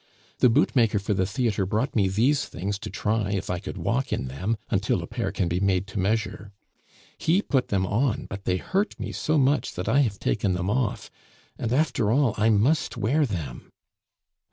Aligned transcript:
The 0.39 0.49
bootmaker 0.49 0.97
for 0.97 1.13
the 1.13 1.27
theatre 1.27 1.67
brought 1.67 1.95
me 1.95 2.07
these 2.07 2.45
things 2.47 2.79
to 2.79 2.89
try 2.89 3.33
if 3.33 3.51
I 3.51 3.59
could 3.59 3.77
walk 3.77 4.11
in 4.11 4.29
them, 4.29 4.57
until 4.71 5.03
a 5.03 5.05
pair 5.05 5.31
can 5.31 5.47
be 5.47 5.59
made 5.59 5.85
to 5.89 5.99
measure. 5.99 6.51
He 7.19 7.39
put 7.43 7.67
them 7.67 7.85
on, 7.85 8.25
but 8.27 8.45
they 8.45 8.57
hurt 8.57 8.99
me 8.99 9.11
so 9.11 9.37
much 9.37 9.75
that 9.75 9.87
I 9.87 9.99
have 9.99 10.17
taken 10.17 10.53
them 10.53 10.71
off, 10.71 11.11
and 11.55 11.71
after 11.71 12.11
all 12.11 12.33
I 12.35 12.49
must 12.49 12.97
wear 12.97 13.27
them." 13.27 13.71